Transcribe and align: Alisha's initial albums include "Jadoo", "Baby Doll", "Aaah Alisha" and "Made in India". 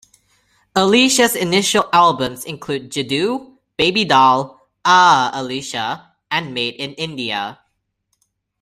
Alisha's 0.75 1.35
initial 1.35 1.87
albums 1.93 2.43
include 2.45 2.89
"Jadoo", 2.91 3.57
"Baby 3.77 4.03
Doll", 4.03 4.59
"Aaah 4.83 5.31
Alisha" 5.33 6.09
and 6.31 6.55
"Made 6.55 6.73
in 6.77 6.95
India". 6.95 7.59